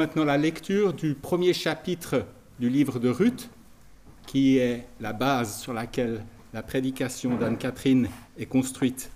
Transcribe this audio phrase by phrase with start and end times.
[0.00, 2.24] Maintenant la lecture du premier chapitre
[2.58, 3.50] du livre de Ruth,
[4.26, 6.24] qui est la base sur laquelle
[6.54, 8.08] la prédication d'Anne-Catherine
[8.38, 9.10] est construite.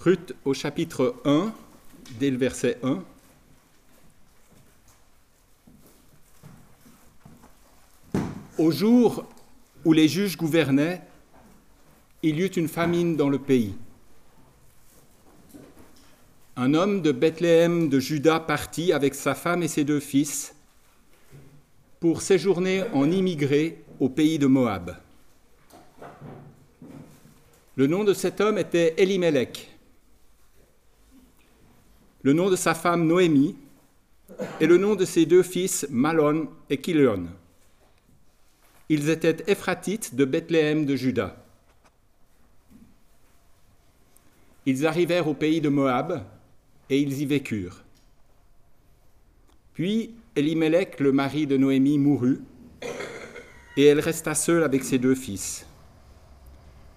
[0.00, 1.52] Ruth au chapitre 1,
[2.18, 3.02] dès le verset 1.
[8.56, 9.28] Au jour
[9.84, 11.02] où les juges gouvernaient,
[12.22, 13.74] il y eut une famine dans le pays.
[16.54, 20.54] Un homme de Bethléem de Juda partit avec sa femme et ses deux fils
[21.98, 24.98] pour séjourner en immigré au pays de Moab.
[27.74, 29.70] Le nom de cet homme était Elimelech.
[32.20, 33.56] Le nom de sa femme Noémie
[34.60, 37.28] et le nom de ses deux fils Malon et Kilion.
[38.90, 41.34] Ils étaient Ephratites de Bethléem de Juda.
[44.66, 46.22] Ils arrivèrent au pays de Moab
[46.92, 47.84] et ils y vécurent.
[49.72, 52.42] Puis Elimelech, le mari de Noémie, mourut,
[53.78, 55.66] et elle resta seule avec ses deux fils.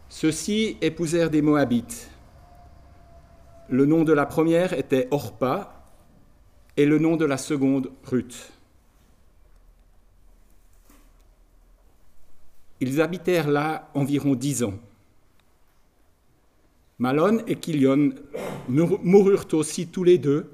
[0.09, 2.09] Ceux-ci épousèrent des Moabites.
[3.69, 5.81] Le nom de la première était Orpa,
[6.75, 8.51] et le nom de la seconde Ruth.
[12.81, 14.77] Ils habitèrent là environ dix ans.
[16.97, 18.13] Malon et Kilion
[18.69, 20.51] moururent aussi tous les deux,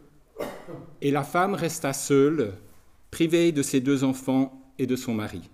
[1.01, 2.53] et la femme resta seule,
[3.11, 5.49] privée de ses deux enfants et de son mari.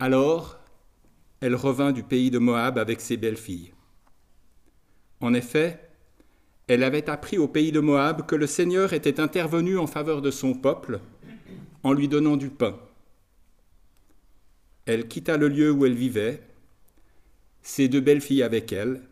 [0.00, 0.58] Alors,
[1.40, 3.72] elle revint du pays de Moab avec ses belles-filles.
[5.20, 5.90] En effet,
[6.66, 10.30] elle avait appris au pays de Moab que le Seigneur était intervenu en faveur de
[10.30, 11.00] son peuple
[11.82, 12.78] en lui donnant du pain.
[14.86, 16.49] Elle quitta le lieu où elle vivait
[17.62, 19.02] ses deux belles-filles avec elle,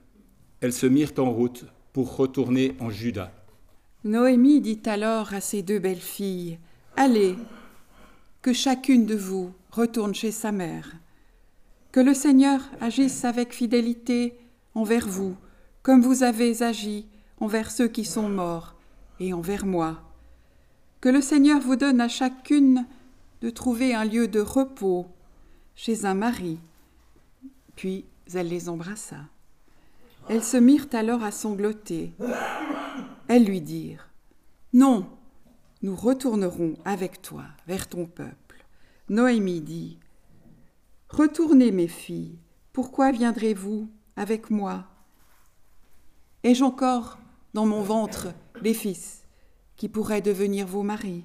[0.61, 3.33] elles se mirent en route pour retourner en Juda.
[4.05, 6.59] Noémie dit alors à ses deux belles-filles,
[6.97, 7.37] Allez,
[8.43, 10.93] que chacune de vous retourne chez sa mère.
[11.93, 14.35] Que le Seigneur agisse avec fidélité
[14.75, 15.37] envers vous,
[15.83, 17.07] comme vous avez agi
[17.41, 18.75] envers ceux qui sont morts
[19.21, 20.03] et envers moi.
[21.01, 22.87] Que le Seigneur vous donne à chacune
[23.41, 25.07] de trouver un lieu de repos
[25.77, 26.59] chez un mari.
[27.77, 28.05] Puis
[28.35, 29.27] elle les embrassa.
[30.29, 32.13] Elles se mirent alors à sangloter.
[33.29, 34.09] Elles lui dirent
[34.73, 35.09] Non,
[35.83, 38.65] nous retournerons avec toi vers ton peuple.
[39.09, 39.99] Noémie dit
[41.09, 42.39] Retournez, mes filles,
[42.73, 44.85] pourquoi viendrez-vous avec moi?
[46.45, 47.19] Ai-je encore
[47.55, 48.29] dans mon ventre
[48.63, 49.23] des fils
[49.77, 51.25] qui pourraient devenir vos maris?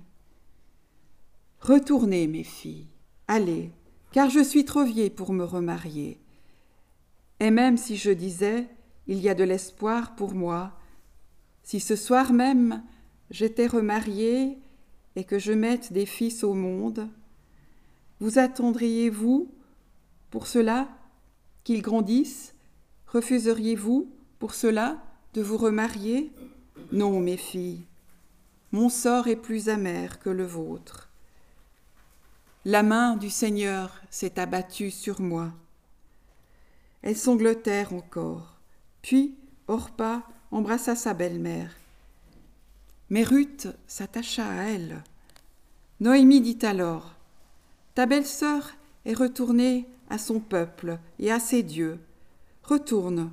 [1.59, 2.87] Retournez, mes filles,
[3.27, 3.71] allez,
[4.11, 6.22] car je suis trop vieille pour me remarier.
[7.43, 8.69] Et même si je disais
[9.05, 10.79] Il y a de l'espoir pour moi,
[11.61, 12.81] si ce soir même
[13.31, 14.57] j'étais remariée
[15.17, 17.09] et que je mette des fils au monde,
[18.21, 19.51] vous attendriez-vous
[20.29, 20.87] pour cela
[21.65, 22.55] qu'ils grandissent?
[23.07, 24.09] Refuseriez-vous
[24.39, 25.03] pour cela
[25.33, 26.31] de vous remarier?
[26.93, 27.83] Non, mes filles,
[28.71, 31.09] mon sort est plus amer que le vôtre.
[32.63, 35.51] La main du Seigneur s'est abattue sur moi.
[37.03, 38.55] Elles sanglotèrent encore.
[39.01, 39.35] Puis
[39.67, 41.75] Orpa embrassa sa belle-mère.
[43.09, 45.03] Mais Ruth s'attacha à elle.
[45.99, 47.15] Noémie dit alors
[47.93, 48.71] Ta belle-sœur
[49.05, 51.99] est retournée à son peuple et à ses dieux.
[52.63, 53.31] Retourne,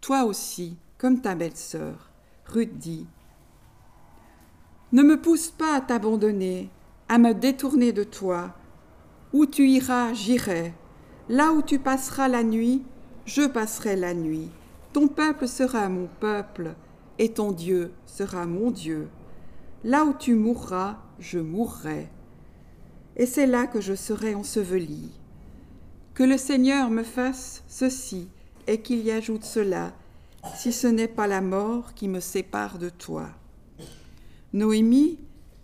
[0.00, 2.10] toi aussi, comme ta belle-sœur.
[2.46, 3.06] Ruth dit
[4.90, 6.70] Ne me pousse pas à t'abandonner,
[7.08, 8.54] à me détourner de toi.
[9.32, 10.74] Où tu iras, j'irai.
[11.28, 12.82] Là où tu passeras la nuit,
[13.26, 14.50] je passerai la nuit.
[14.92, 16.74] Ton peuple sera mon peuple,
[17.18, 19.08] et ton Dieu sera mon Dieu.
[19.84, 22.08] Là où tu mourras, je mourrai.
[23.16, 25.10] Et c'est là que je serai enseveli.
[26.14, 28.28] Que le Seigneur me fasse ceci
[28.66, 29.92] et qu'il y ajoute cela,
[30.56, 33.30] si ce n'est pas la mort qui me sépare de toi.
[34.52, 35.18] Noémie,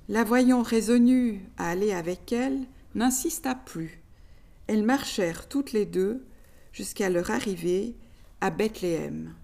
[0.09, 2.61] la voyant résolue à aller avec elle,
[2.95, 4.01] n'insista plus.
[4.67, 6.25] Elles marchèrent toutes les deux
[6.79, 7.97] jusqu'à leur arrivée
[8.41, 9.35] à Bethléem.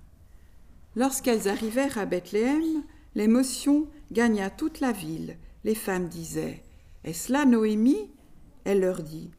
[0.95, 2.85] Lorsqu'elles arrivèrent à Bethléem,
[3.17, 5.37] l'émotion gagna toute la ville.
[5.65, 6.63] Les femmes disaient
[7.03, 8.13] Est-ce là Noémie?
[8.63, 9.33] Elle leur dit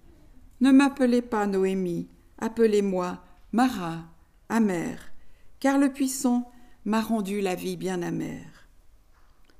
[0.59, 4.03] Ne m'appelez pas Noémie, appelez-moi Mara,
[4.49, 5.13] amère,
[5.61, 6.51] car le puissant
[6.83, 8.67] m'a rendu la vie bien amère.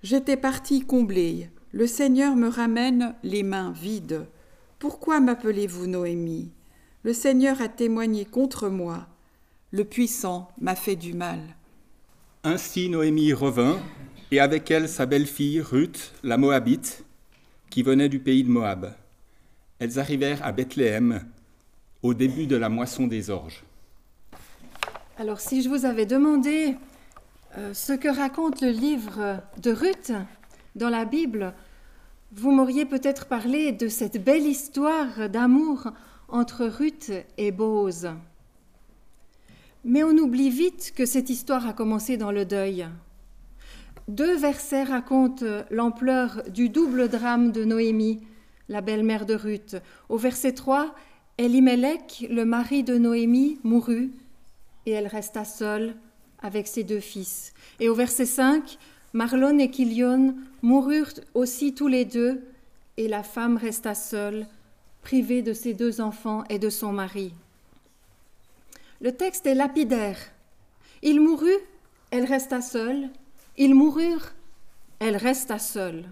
[0.04, 4.28] J'étais partie comblée, le Seigneur me ramène les mains vides.
[4.78, 6.52] Pourquoi m'appelez-vous Noémie?
[7.06, 9.06] Le Seigneur a témoigné contre moi,
[9.70, 11.40] le puissant m'a fait du mal.
[12.44, 13.78] Ainsi Noémie revint,
[14.32, 17.06] et avec elle sa belle-fille Ruth, la Moabite,
[17.70, 18.96] qui venait du pays de Moab.
[19.78, 21.24] Elles arrivèrent à Bethléem
[22.02, 23.64] au début de la moisson des orges.
[25.20, 26.74] Alors si je vous avais demandé
[27.60, 30.12] euh, ce que raconte le livre de Ruth
[30.76, 31.54] dans la Bible,
[32.32, 35.92] vous m'auriez peut-être parlé de cette belle histoire d'amour
[36.30, 38.10] entre Ruth et Boaz.
[39.84, 42.88] Mais on oublie vite que cette histoire a commencé dans le deuil.
[44.08, 48.22] Deux versets racontent l'ampleur du double drame de Noémie,
[48.70, 49.78] la belle-mère de Ruth.
[50.10, 50.94] Au verset 3,
[51.38, 54.12] Elimelech, le mari de Noémie, mourut
[54.86, 55.96] et elle resta seule
[56.42, 57.54] avec ses deux fils.
[57.80, 58.78] Et au verset 5,
[59.14, 62.44] Marlon et Kilion moururent aussi tous les deux
[62.98, 64.46] et la femme resta seule,
[65.06, 67.32] privée de ses deux enfants et de son mari.
[69.02, 70.18] Le texte est lapidaire.
[71.04, 71.62] Il mourut,
[72.10, 73.10] elle resta seule.
[73.56, 74.34] Ils moururent,
[74.98, 76.06] elle resta seule.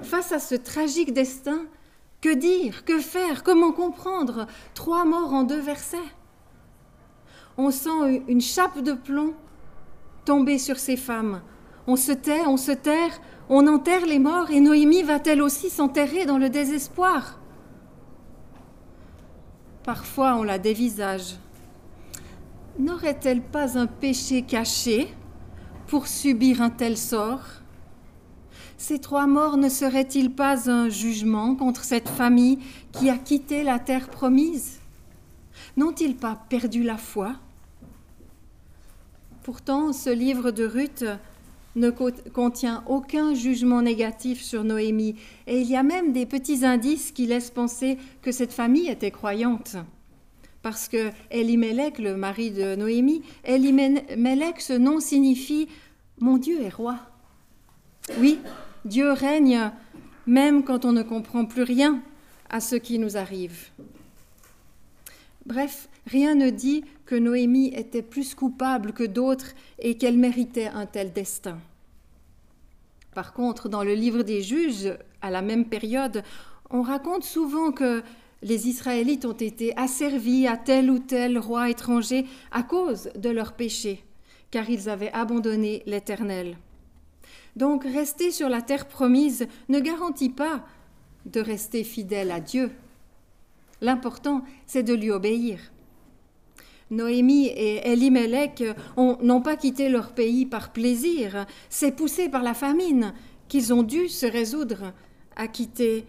[0.00, 1.66] Face à ce tragique destin,
[2.22, 6.10] que dire, que faire, comment comprendre Trois morts en deux versets?
[7.58, 9.34] On sent une chape de plomb
[10.24, 11.42] tomber sur ces femmes.
[11.86, 16.24] On se tait, on se terre, on enterre les morts et Noémie va-t-elle aussi s'enterrer
[16.24, 17.41] dans le désespoir?
[19.84, 21.36] Parfois on la dévisage.
[22.78, 25.12] N'aurait-elle pas un péché caché
[25.88, 27.44] pour subir un tel sort?
[28.78, 32.58] Ces trois morts ne seraient-ils pas un jugement contre cette famille
[32.92, 34.80] qui a quitté la terre promise?
[35.76, 37.34] N'ont-ils pas perdu la foi?
[39.42, 41.04] Pourtant, ce livre de Ruth
[41.76, 45.16] ne contient aucun jugement négatif sur Noémie,
[45.46, 49.10] et il y a même des petits indices qui laissent penser que cette famille était
[49.10, 49.76] croyante
[50.62, 55.68] parce que Elimelech, le mari de Noémie, Elimelech, ce nom signifie
[56.20, 56.98] Mon Dieu est roi.
[58.18, 58.38] Oui,
[58.84, 59.72] Dieu règne
[60.26, 62.00] même quand on ne comprend plus rien
[62.48, 63.70] à ce qui nous arrive.
[65.46, 70.86] Bref, rien ne dit que Noémie était plus coupable que d'autres et qu'elle méritait un
[70.86, 71.58] tel destin.
[73.14, 76.22] Par contre, dans le livre des juges, à la même période,
[76.70, 78.02] on raconte souvent que
[78.42, 83.52] les Israélites ont été asservis à tel ou tel roi étranger à cause de leurs
[83.52, 84.02] péchés,
[84.50, 86.56] car ils avaient abandonné l'Éternel.
[87.56, 90.64] Donc rester sur la terre promise ne garantit pas
[91.26, 92.70] de rester fidèle à Dieu.
[93.82, 95.58] L'important, c'est de lui obéir.
[96.90, 98.62] Noémie et Elimelech
[98.96, 103.12] n'ont pas quitté leur pays par plaisir, c'est poussé par la famine
[103.48, 104.92] qu'ils ont dû se résoudre
[105.36, 106.04] à quitter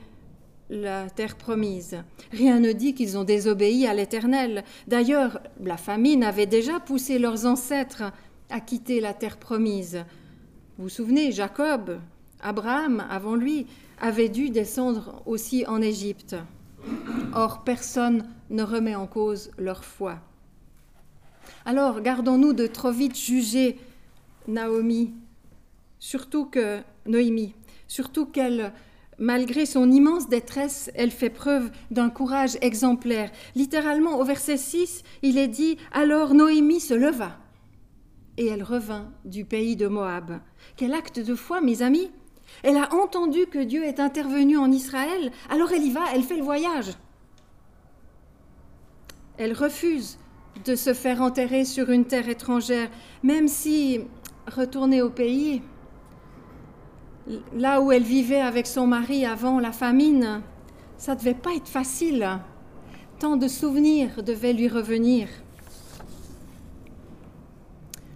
[0.69, 1.97] la terre promise.
[2.31, 4.63] Rien ne dit qu'ils ont désobéi à l'Éternel.
[4.87, 8.03] D'ailleurs, la famine avait déjà poussé leurs ancêtres
[8.49, 10.03] à quitter la terre promise.
[10.77, 11.99] Vous vous souvenez, Jacob,
[12.41, 13.65] Abraham, avant lui,
[13.99, 16.35] avait dû descendre aussi en Égypte.
[17.33, 20.19] Or, personne ne remet en cause leur foi.
[21.65, 23.79] Alors, gardons-nous de trop vite juger
[24.47, 25.13] Naomi,
[25.99, 27.55] surtout que Noémie,
[27.87, 28.73] surtout qu'elle
[29.19, 33.31] Malgré son immense détresse, elle fait preuve d'un courage exemplaire.
[33.55, 37.37] Littéralement, au verset 6, il est dit Alors Noémie se leva
[38.37, 40.39] et elle revint du pays de Moab.
[40.75, 42.09] Quel acte de foi, mes amis
[42.63, 46.37] Elle a entendu que Dieu est intervenu en Israël, alors elle y va, elle fait
[46.37, 46.91] le voyage.
[49.37, 50.19] Elle refuse
[50.65, 52.89] de se faire enterrer sur une terre étrangère,
[53.23, 54.01] même si
[54.47, 55.61] retourner au pays,
[57.55, 60.41] là où elle vivait avec son mari avant la famine,
[60.97, 62.39] ça devait pas être facile.
[63.19, 65.27] Tant de souvenirs devaient lui revenir.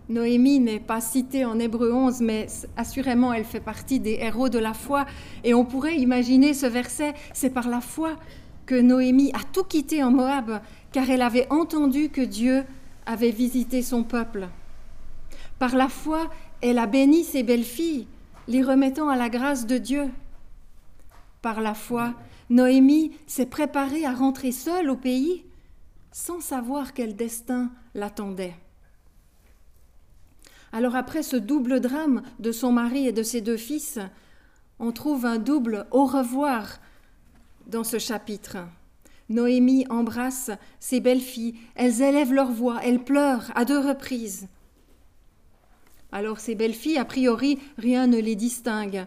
[0.10, 2.48] Noémie n'est pas citée en Hébreu 11, mais
[2.78, 5.06] assurément elle fait partie des héros de la foi.
[5.44, 8.16] Et on pourrait imaginer ce verset, c'est par la foi
[8.66, 10.62] que Noémie a tout quitté en Moab,
[10.92, 12.64] car elle avait entendu que Dieu
[13.06, 14.48] avait visité son peuple.
[15.60, 16.30] Par la foi,
[16.62, 18.08] elle a béni ses belles-filles,
[18.48, 20.10] les remettant à la grâce de Dieu.
[21.42, 22.14] Par la foi,
[22.50, 25.44] Noémie s'est préparée à rentrer seule au pays
[26.12, 28.56] sans savoir quel destin l'attendait.
[30.72, 34.00] Alors après ce double drame de son mari et de ses deux fils,
[34.80, 36.80] on trouve un double au revoir
[37.68, 38.58] dans ce chapitre.
[39.30, 44.48] Noémie embrasse ses belles-filles, elles élèvent leur voix, elles pleurent à deux reprises.
[46.12, 49.06] Alors ces belles filles, a priori, rien ne les distingue.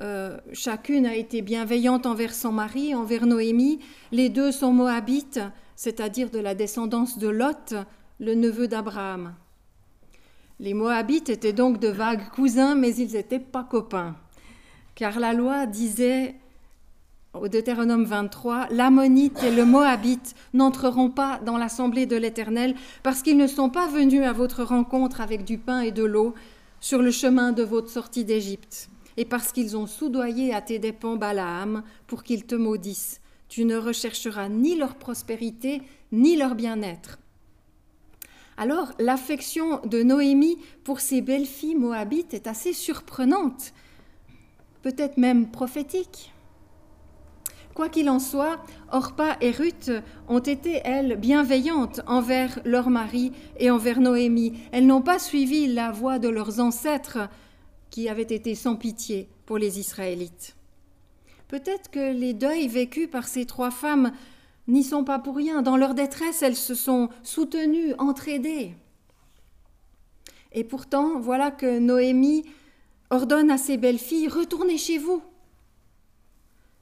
[0.00, 3.80] Euh, chacune a été bienveillante envers son mari, envers Noémie.
[4.12, 5.40] Les deux sont moabites,
[5.74, 7.74] c'est-à-dire de la descendance de Lot,
[8.20, 9.34] le neveu d'Abraham.
[10.58, 14.16] Les Moabites étaient donc de vagues cousins, mais ils n'étaient pas copains.
[14.94, 16.34] Car la loi disait
[17.34, 23.36] au Deutéronome 23, l'Ammonite et le Moabite n'entreront pas dans l'assemblée de l'Éternel parce qu'ils
[23.36, 26.34] ne sont pas venus à votre rencontre avec du pain et de l'eau
[26.80, 31.16] sur le chemin de votre sortie d'Égypte, et parce qu'ils ont soudoyé à tes dépens
[31.16, 33.20] Balaam pour qu'ils te maudissent.
[33.48, 35.82] Tu ne rechercheras ni leur prospérité,
[36.12, 37.18] ni leur bien-être.
[38.56, 43.74] Alors, l'affection de Noémie pour ses belles-filles moabites est assez surprenante,
[44.82, 46.32] peut-être même prophétique.
[47.74, 49.92] Quoi qu'il en soit, Orpa et Ruth
[50.28, 54.54] ont été, elles, bienveillantes envers leur mari et envers Noémie.
[54.72, 57.28] Elles n'ont pas suivi la voie de leurs ancêtres
[57.90, 60.56] qui avaient été sans pitié pour les Israélites.
[61.48, 64.10] Peut-être que les deuils vécus par ces trois femmes
[64.68, 65.62] n'y sont pas pour rien.
[65.62, 68.74] Dans leur détresse, elles se sont soutenues, entraidées.
[70.52, 72.44] Et pourtant, voilà que Noémie
[73.10, 75.22] ordonne à ses belles-filles Retournez chez vous.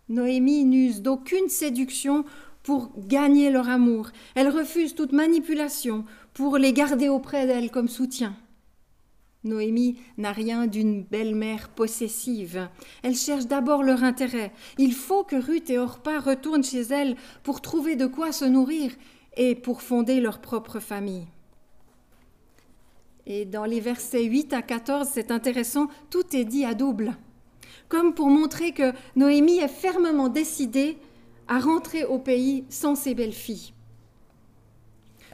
[0.09, 2.25] Noémie n'use d'aucune séduction
[2.62, 4.11] pour gagner leur amour.
[4.35, 8.37] Elle refuse toute manipulation pour les garder auprès d'elle comme soutien.
[9.45, 12.69] Noémie n'a rien d'une belle-mère possessive.
[13.03, 14.53] Elle cherche d'abord leur intérêt.
[14.79, 18.91] Il faut que Ruth et Orpa retournent chez elles pour trouver de quoi se nourrir
[19.37, 21.27] et pour fonder leur propre famille.
[23.27, 27.17] Et dans les versets 8 à 14, c'est intéressant, tout est dit à double,
[27.89, 30.99] comme pour montrer que Noémie est fermement décidée
[31.49, 33.74] à rentrer au pays sans ses belles-filles.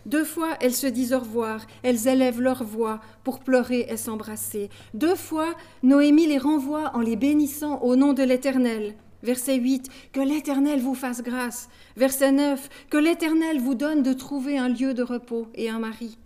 [0.07, 4.71] Deux fois, elles se disent au revoir, elles élèvent leur voix pour pleurer et s'embrasser.
[4.95, 8.95] Deux fois, Noémie les renvoie en les bénissant au nom de l'Éternel.
[9.23, 11.69] Verset 8, que l'Éternel vous fasse grâce.
[11.97, 16.16] Verset 9, que l'Éternel vous donne de trouver un lieu de repos et un mari.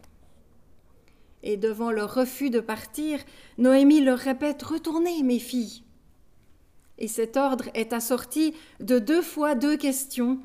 [1.42, 3.18] Et devant leur refus de partir,
[3.58, 5.82] Noémie leur répète Retournez, mes filles.
[6.98, 10.38] Et cet ordre est assorti de deux fois deux questions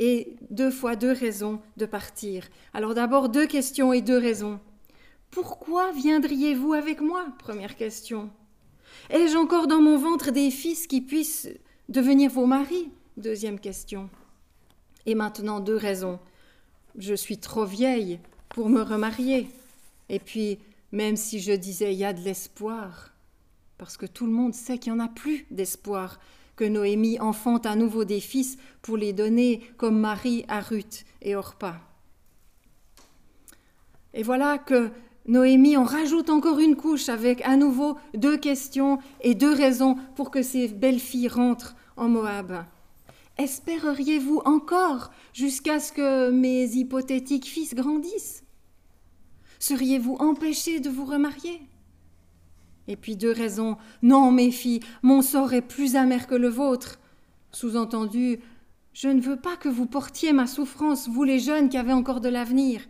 [0.00, 2.48] et deux fois deux raisons de partir.
[2.72, 4.58] Alors d'abord deux questions et deux raisons.
[5.30, 7.26] Pourquoi viendriez-vous avec moi?
[7.38, 8.30] Première question.
[9.10, 11.48] Ai-je encore dans mon ventre des fils qui puissent
[11.88, 12.90] devenir vos maris?
[13.16, 14.08] Deuxième question.
[15.04, 16.18] Et maintenant deux raisons.
[16.98, 19.48] Je suis trop vieille pour me remarier.
[20.08, 20.58] Et puis,
[20.92, 23.12] même si je disais il y a de l'espoir,
[23.76, 26.18] parce que tout le monde sait qu'il n'y en a plus d'espoir,
[26.60, 31.34] que Noémie enfante à nouveau des fils pour les donner comme mari à Ruth et
[31.34, 31.80] Orpa.
[34.12, 34.90] Et voilà que
[35.26, 40.30] Noémie en rajoute encore une couche avec à nouveau deux questions et deux raisons pour
[40.30, 42.66] que ces belles filles rentrent en Moab.
[43.38, 48.44] Espéreriez-vous encore jusqu'à ce que mes hypothétiques fils grandissent?
[49.60, 51.62] Seriez-vous empêchés de vous remarier?
[52.90, 53.76] Et puis deux raisons.
[54.02, 56.98] Non, mes filles, mon sort est plus amer que le vôtre.
[57.52, 58.40] Sous-entendu,
[58.92, 62.20] je ne veux pas que vous portiez ma souffrance, vous les jeunes qui avez encore
[62.20, 62.82] de l'avenir.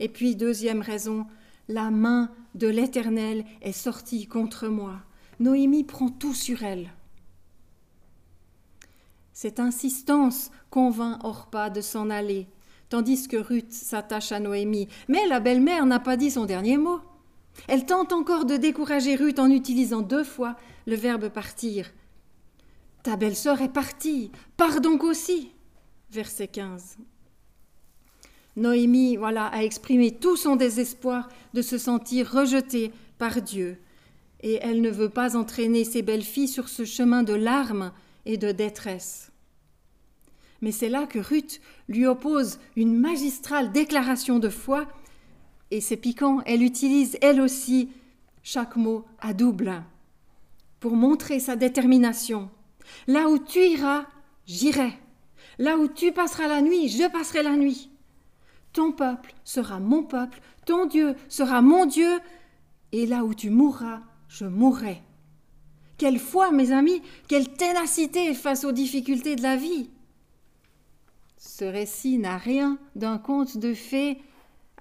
[0.00, 1.26] Et puis deuxième raison,
[1.68, 4.94] la main de l'Éternel est sortie contre moi.
[5.38, 6.90] Noémie prend tout sur elle.
[9.34, 12.46] Cette insistance convainc Orpa de s'en aller,
[12.88, 14.88] tandis que Ruth s'attache à Noémie.
[15.08, 17.00] Mais la belle-mère n'a pas dit son dernier mot.
[17.68, 20.56] Elle tente encore de décourager Ruth en utilisant deux fois
[20.86, 21.92] le verbe partir.
[23.02, 25.50] Ta belle-sœur est partie, pars donc aussi.
[26.10, 26.98] Verset 15.
[28.56, 33.78] Noémie, voilà, a exprimé tout son désespoir de se sentir rejetée par Dieu,
[34.42, 37.92] et elle ne veut pas entraîner ses belles-filles sur ce chemin de larmes
[38.26, 39.32] et de détresse.
[40.60, 44.86] Mais c'est là que Ruth lui oppose une magistrale déclaration de foi
[45.72, 47.88] et c'est piquant, elle utilise elle aussi
[48.42, 49.82] chaque mot à double
[50.80, 52.50] pour montrer sa détermination.
[53.06, 54.04] Là où tu iras,
[54.44, 54.92] j'irai.
[55.58, 57.88] Là où tu passeras la nuit, je passerai la nuit.
[58.74, 62.20] Ton peuple sera mon peuple, ton Dieu sera mon Dieu,
[62.92, 65.00] et là où tu mourras, je mourrai.
[65.96, 69.88] Quelle foi, mes amis, quelle ténacité face aux difficultés de la vie.
[71.38, 74.18] Ce récit n'a rien d'un conte de fées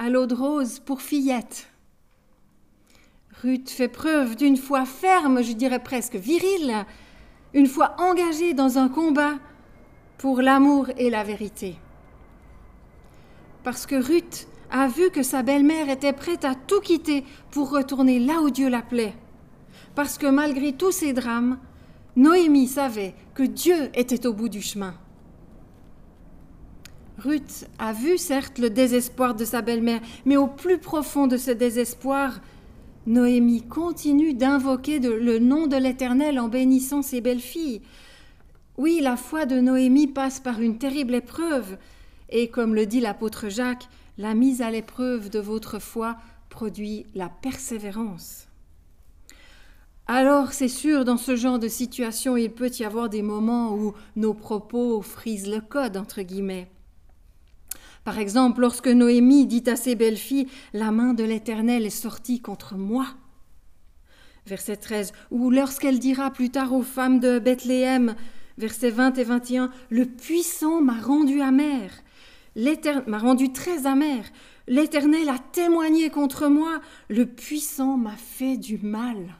[0.01, 1.67] à l'eau de rose pour fillette.
[3.43, 6.87] Ruth fait preuve d'une foi ferme, je dirais presque virile,
[7.53, 9.35] une foi engagée dans un combat
[10.17, 11.75] pour l'amour et la vérité.
[13.63, 18.17] Parce que Ruth a vu que sa belle-mère était prête à tout quitter pour retourner
[18.17, 19.13] là où Dieu l'appelait.
[19.93, 21.59] Parce que malgré tous ces drames,
[22.15, 24.95] Noémie savait que Dieu était au bout du chemin.
[27.23, 31.51] Ruth a vu certes le désespoir de sa belle-mère, mais au plus profond de ce
[31.51, 32.41] désespoir,
[33.05, 37.81] Noémie continue d'invoquer le nom de l'Éternel en bénissant ses belles-filles.
[38.77, 41.77] Oui, la foi de Noémie passe par une terrible épreuve,
[42.29, 43.87] et comme le dit l'apôtre Jacques,
[44.17, 46.17] la mise à l'épreuve de votre foi
[46.49, 48.47] produit la persévérance.
[50.07, 53.93] Alors, c'est sûr, dans ce genre de situation, il peut y avoir des moments où
[54.15, 56.67] nos propos frisent le code, entre guillemets.
[58.03, 62.75] Par exemple, lorsque Noémie dit à ses belles-filles La main de l'Éternel est sortie contre
[62.75, 63.05] moi.
[64.47, 65.13] Verset 13.
[65.29, 68.15] Ou lorsqu'elle dira plus tard aux femmes de Bethléem,
[68.57, 71.91] versets 20 et 21, Le puissant m'a rendu amer,
[73.07, 74.25] m'a rendu très amer.
[74.67, 79.35] L'Éternel a témoigné contre moi, le puissant m'a fait du mal.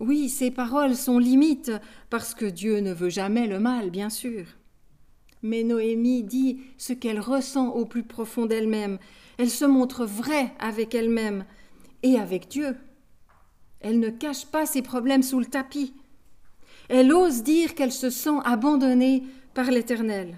[0.00, 1.72] Oui, ces paroles sont limites,
[2.08, 4.44] parce que Dieu ne veut jamais le mal, bien sûr.
[5.42, 8.98] Mais Noémie dit ce qu'elle ressent au plus profond d'elle-même.
[9.38, 11.44] Elle se montre vraie avec elle-même
[12.02, 12.76] et avec Dieu.
[13.80, 15.94] Elle ne cache pas ses problèmes sous le tapis.
[16.88, 19.22] Elle ose dire qu'elle se sent abandonnée
[19.54, 20.36] par l'Éternel.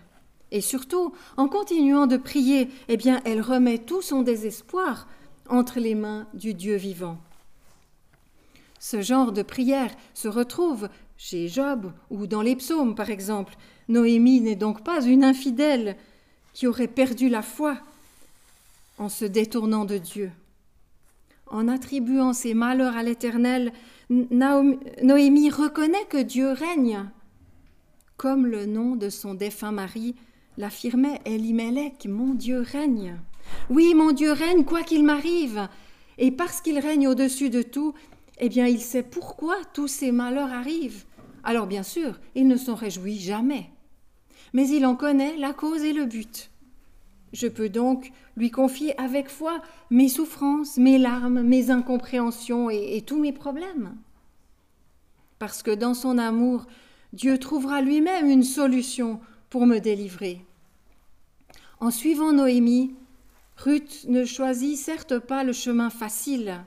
[0.50, 5.06] Et surtout, en continuant de prier, eh bien, elle remet tout son désespoir
[5.48, 7.18] entre les mains du Dieu vivant.
[8.78, 10.88] Ce genre de prière se retrouve
[11.22, 13.54] chez Job ou dans les psaumes, par exemple.
[13.88, 15.96] Noémie n'est donc pas une infidèle
[16.54, 17.76] qui aurait perdu la foi
[18.96, 20.30] en se détournant de Dieu.
[21.46, 23.72] En attribuant ses malheurs à l'Éternel,
[24.08, 27.04] Noémie reconnaît que Dieu règne,
[28.16, 30.14] comme le nom de son défunt mari
[30.56, 33.16] l'affirmait Elimelech, mon Dieu règne.
[33.68, 35.68] Oui, mon Dieu règne quoi qu'il m'arrive.
[36.16, 37.94] Et parce qu'il règne au-dessus de tout,
[38.38, 41.04] eh bien il sait pourquoi tous ces malheurs arrivent.
[41.44, 43.70] Alors bien sûr, il ne s'en réjouit jamais.
[44.52, 46.50] Mais il en connaît la cause et le but.
[47.32, 53.20] Je peux donc lui confier avec foi mes souffrances, mes larmes, mes incompréhensions et, tous
[53.20, 53.94] mes problèmes.
[55.38, 56.66] Parce que dans son amour,
[57.12, 60.44] Dieu trouvera lui-même une solution pour me délivrer.
[61.78, 62.94] En suivant Noémie,
[63.56, 66.60] Ruth ne choisit certes pas le chemin facile,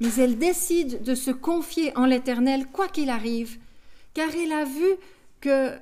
[0.00, 3.58] mais elle décide de se confier en l'Éternel quoi qu'il arrive,
[4.14, 4.96] car elle a vu
[5.40, 5.72] que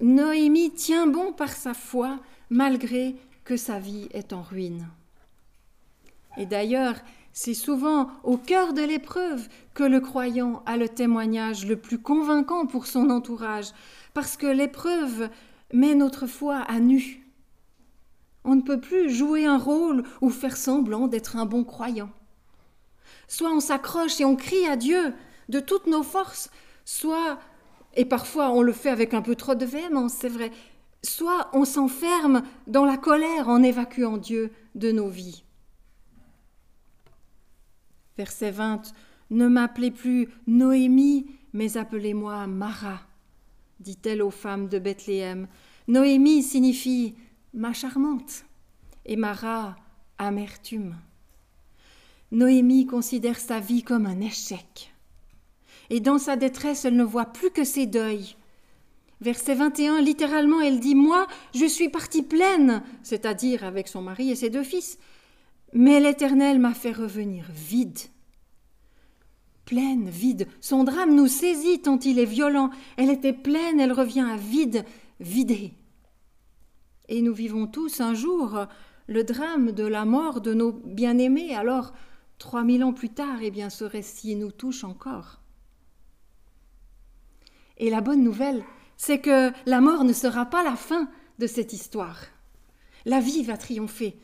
[0.00, 2.18] Noémie tient bon par sa foi
[2.48, 4.88] malgré que sa vie est en ruine.
[6.36, 6.96] Et d'ailleurs,
[7.32, 12.66] c'est souvent au cœur de l'épreuve que le croyant a le témoignage le plus convaincant
[12.66, 13.70] pour son entourage,
[14.14, 15.28] parce que l'épreuve
[15.72, 17.26] met notre foi à nu.
[18.44, 22.10] On ne peut plus jouer un rôle ou faire semblant d'être un bon croyant.
[23.28, 25.14] Soit on s'accroche et on crie à Dieu
[25.48, 26.50] de toutes nos forces,
[26.84, 27.38] soit,
[27.94, 30.50] et parfois on le fait avec un peu trop de véhémence, c'est vrai,
[31.02, 35.44] soit on s'enferme dans la colère en évacuant Dieu de nos vies.
[38.16, 38.92] Verset 20
[39.30, 43.00] Ne m'appelez plus Noémie, mais appelez-moi Mara,
[43.80, 45.48] dit-elle aux femmes de Bethléem.
[45.88, 47.14] Noémie signifie
[47.54, 48.44] ma charmante
[49.06, 49.76] et Mara
[50.18, 50.96] amertume.
[52.30, 54.89] Noémie considère sa vie comme un échec.
[55.90, 58.36] Et dans sa détresse, elle ne voit plus que ses deuils.
[59.20, 64.36] Verset 21, littéralement, elle dit Moi, je suis partie pleine, c'est-à-dire avec son mari et
[64.36, 64.98] ses deux fils.
[65.72, 67.98] Mais l'Éternel m'a fait revenir vide.
[69.66, 70.48] Pleine, vide.
[70.60, 72.70] Son drame nous saisit tant il est violent.
[72.96, 74.84] Elle était pleine, elle revient à vide,
[75.20, 75.74] vidée.
[77.08, 78.66] Et nous vivons tous un jour
[79.06, 81.54] le drame de la mort de nos bien-aimés.
[81.54, 81.92] Alors,
[82.40, 85.39] Trois mille ans plus tard, eh bien, ce récit nous touche encore.
[87.80, 88.62] Et la bonne nouvelle,
[88.98, 92.18] c'est que la mort ne sera pas la fin de cette histoire.
[93.06, 94.16] La vie va triompher.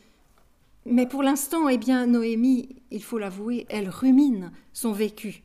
[0.85, 5.43] Mais pour l'instant, eh bien, Noémie, il faut l'avouer, elle rumine son vécu.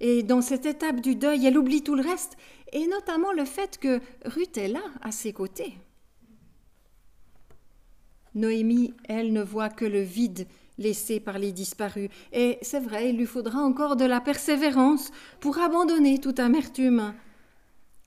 [0.00, 2.36] Et dans cette étape du deuil, elle oublie tout le reste,
[2.72, 5.72] et notamment le fait que Ruth est là, à ses côtés.
[8.34, 12.10] Noémie, elle, ne voit que le vide laissé par les disparus.
[12.32, 17.14] Et c'est vrai, il lui faudra encore de la persévérance pour abandonner toute amertume.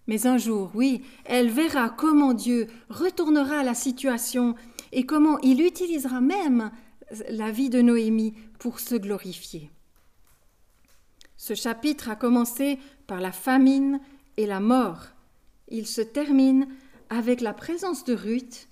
[0.07, 4.55] Mais un jour, oui, elle verra comment Dieu retournera la situation
[4.91, 6.71] et comment il utilisera même
[7.29, 9.69] la vie de Noémie pour se glorifier.
[11.37, 13.99] Ce chapitre a commencé par la famine
[14.37, 15.07] et la mort.
[15.67, 16.67] Il se termine
[17.09, 18.67] avec la présence de Ruth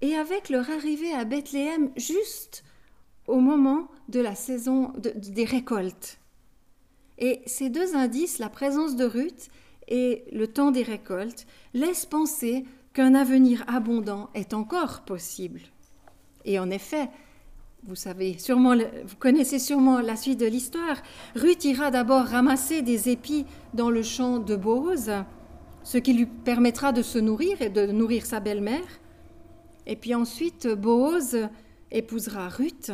[0.00, 2.64] et avec leur arrivée à Bethléem juste
[3.26, 6.18] au moment de la saison des récoltes.
[7.18, 9.48] Et ces deux indices, la présence de Ruth
[9.88, 15.60] et le temps des récoltes, laissent penser qu'un avenir abondant est encore possible.
[16.44, 17.08] Et en effet,
[17.84, 21.02] vous savez sûrement, vous connaissez sûrement la suite de l'histoire.
[21.34, 25.10] Ruth ira d'abord ramasser des épis dans le champ de Boaz,
[25.82, 28.86] ce qui lui permettra de se nourrir et de nourrir sa belle-mère.
[29.86, 31.48] Et puis ensuite, Boaz
[31.90, 32.92] épousera Ruth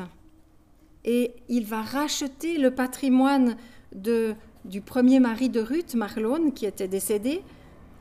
[1.04, 3.56] et il va racheter le patrimoine
[3.94, 4.34] de,
[4.68, 7.42] du premier mari de Ruth, Marlon, qui était décédé.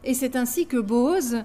[0.03, 1.43] Et c'est ainsi que Boaz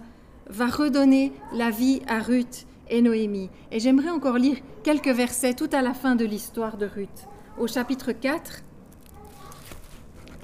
[0.49, 3.49] va redonner la vie à Ruth et Noémie.
[3.71, 7.67] Et j'aimerais encore lire quelques versets tout à la fin de l'histoire de Ruth, au
[7.67, 8.63] chapitre 4,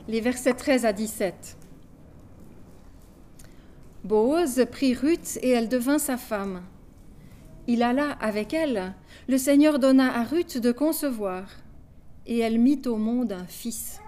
[0.09, 1.57] les versets 13 à 17.
[4.05, 6.63] Boaz prit Ruth et elle devint sa femme.
[7.67, 8.95] Il alla avec elle.
[9.29, 11.45] Le Seigneur donna à Ruth de concevoir,
[12.27, 14.01] et elle mit au monde un fils.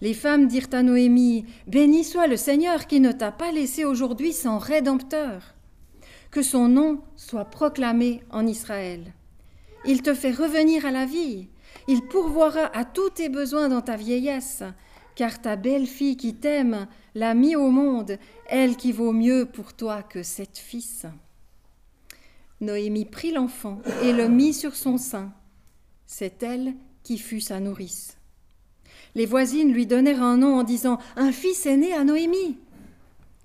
[0.00, 4.32] Les femmes dirent à Noémie Béni soit le Seigneur qui ne t'a pas laissé aujourd'hui
[4.32, 5.54] sans rédempteur
[6.30, 9.12] que son nom soit proclamé en Israël.
[9.84, 11.48] Il te fait revenir à la vie,
[11.88, 14.62] il pourvoira à tous tes besoins dans ta vieillesse,
[15.14, 20.02] car ta belle-fille qui t'aime l'a mis au monde, elle qui vaut mieux pour toi
[20.02, 21.06] que sept fils.
[22.60, 25.32] Noémie prit l'enfant et le mit sur son sein.
[26.06, 28.19] C'est elle qui fut sa nourrice.
[29.14, 32.58] Les voisines lui donnèrent un nom en disant Un fils est né à Noémie.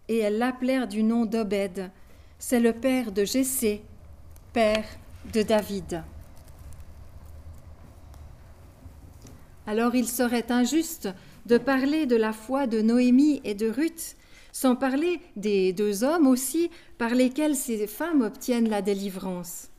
[0.07, 1.89] Et elles l'appelèrent du nom d'Obed,
[2.37, 3.81] c'est le père de Jessé,
[4.53, 4.85] père
[5.33, 6.03] de David.
[9.67, 11.09] Alors il serait injuste
[11.47, 14.15] de parler de la foi de Noémie et de Ruth,
[14.51, 19.69] sans parler des deux hommes aussi par lesquels ces femmes obtiennent la délivrance.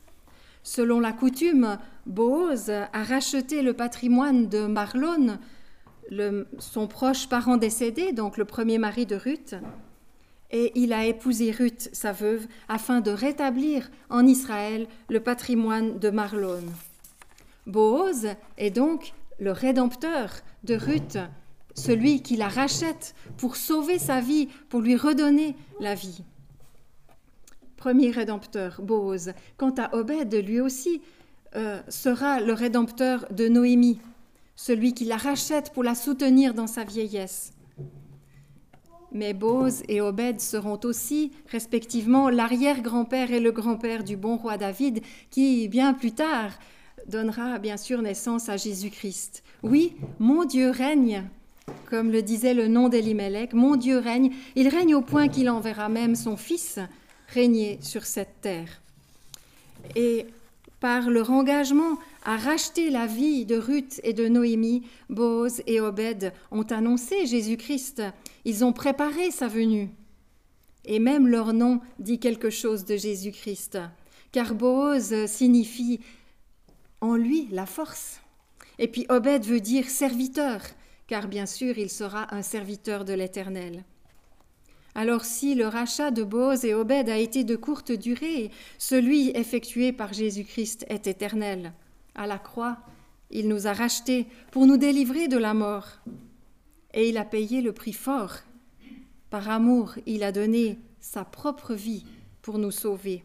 [0.61, 5.39] Selon la coutume, Boaz a racheté le patrimoine de Marlon,
[6.59, 9.55] son proche parent décédé, donc le premier mari de Ruth,
[10.51, 16.09] et il a épousé Ruth, sa veuve, afin de rétablir en Israël le patrimoine de
[16.09, 16.63] Marlon.
[17.65, 20.31] Boaz est donc le rédempteur
[20.63, 21.17] de Ruth,
[21.75, 26.23] celui qui la rachète pour sauver sa vie, pour lui redonner la vie.
[27.75, 29.33] Premier rédempteur, Boaz.
[29.57, 31.01] Quant à Obed, lui aussi,
[31.55, 33.99] euh, sera le rédempteur de Noémie,
[34.57, 37.53] celui qui la rachète pour la soutenir dans sa vieillesse.
[39.13, 45.01] Mais Boz et Obed seront aussi, respectivement, l'arrière-grand-père et le grand-père du bon roi David,
[45.31, 46.51] qui, bien plus tard,
[47.07, 49.43] donnera bien sûr naissance à Jésus-Christ.
[49.63, 51.23] Oui, mon Dieu règne,
[51.85, 55.87] comme le disait le nom d'Elimelech, mon Dieu règne, il règne au point qu'il enverra
[55.87, 56.79] même son Fils
[57.29, 58.81] régner sur cette terre.
[59.95, 60.25] Et
[60.79, 66.33] par leur engagement à racheter la vie de Ruth et de Noémie, Boaz et Obed
[66.51, 68.03] ont annoncé Jésus-Christ
[68.47, 69.89] ils ont préparé sa venue.
[70.85, 73.77] Et même leur nom dit quelque chose de Jésus-Christ,
[74.31, 75.99] car Boaz signifie
[77.01, 78.21] en lui la force.
[78.79, 80.61] Et puis Obed veut dire serviteur,
[81.07, 83.83] car bien sûr il sera un serviteur de l'Éternel.
[84.97, 89.91] Alors si le rachat de Boaz et Obed a été de courte durée, celui effectué
[89.91, 91.71] par Jésus-Christ est éternel.
[92.15, 92.79] À la croix,
[93.29, 95.85] il nous a rachetés pour nous délivrer de la mort
[96.95, 98.37] et il a payé le prix fort.
[99.29, 102.03] Par amour, il a donné sa propre vie
[102.41, 103.23] pour nous sauver.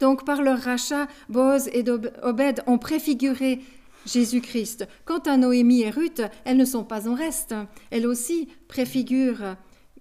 [0.00, 1.84] Donc par leur rachat, Boaz et
[2.24, 3.60] Obed ont préfiguré
[4.06, 4.88] Jésus-Christ.
[5.04, 7.54] Quant à Noémie et Ruth, elles ne sont pas en reste.
[7.92, 9.56] Elles aussi préfigurent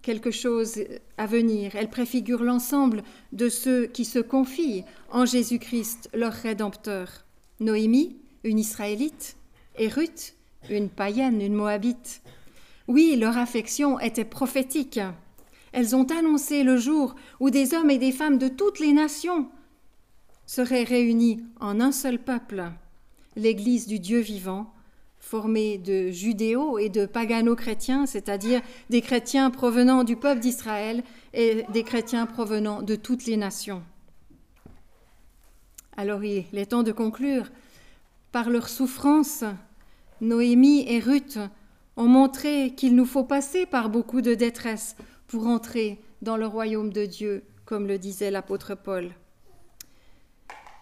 [0.06, 0.84] quelque chose
[1.18, 1.76] à venir.
[1.76, 3.02] Elles préfigurent l'ensemble
[3.34, 7.26] de ceux qui se confient en Jésus-Christ, leur Rédempteur.
[7.60, 9.36] Noémie, une Israélite,
[9.80, 10.36] et Ruth,
[10.70, 12.22] une païenne, une moabite.
[12.88, 15.00] Oui, leur affection était prophétique.
[15.72, 19.50] Elles ont annoncé le jour où des hommes et des femmes de toutes les nations
[20.46, 22.64] seraient réunis en un seul peuple,
[23.36, 24.72] l'Église du Dieu vivant,
[25.26, 28.62] formée de judéo et de pagano-chrétiens, c'est-à-dire
[28.92, 33.82] des chrétiens provenant du peuple d'Israël et des chrétiens provenant de toutes les nations.
[35.98, 37.50] Alors il est temps de conclure.
[38.32, 39.44] Par leur souffrance,
[40.22, 41.40] Noémie et Ruth
[41.98, 46.94] ont montré qu'il nous faut passer par beaucoup de détresse pour entrer dans le royaume
[46.94, 49.10] de Dieu, comme le disait l'apôtre Paul.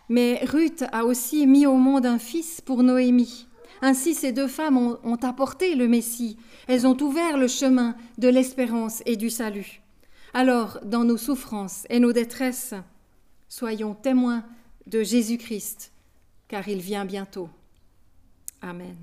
[0.09, 3.47] Mais Ruth a aussi mis au monde un fils pour Noémie.
[3.85, 6.37] Ainsi ces deux femmes ont, apporté le Messie.
[6.69, 9.81] Elles ont ouvert le chemin de l'espérance et du salut.
[10.33, 12.75] Alors, dans nos souffrances et nos détresses,
[13.49, 14.45] soyons témoins
[14.87, 15.91] de Jésus-Christ,
[16.47, 17.49] car il vient bientôt.
[18.61, 18.95] Amen.